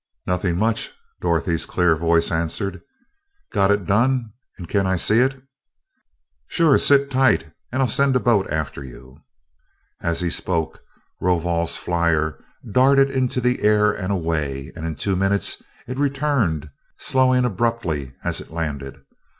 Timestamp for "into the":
13.11-13.61